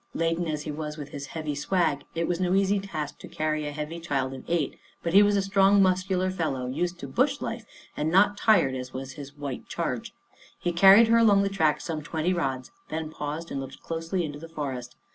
[0.15, 3.67] Laden as he was with his heavy swag, it was no easy task to carry
[3.67, 7.39] a heavy child of eight, but he was a strong, muscular fellow, used to Bush
[7.39, 10.11] life, and not tired as was his white charge.
[10.59, 14.39] He carried her along the track some twenty rods, then paused and looked closely into
[14.39, 14.95] the forest.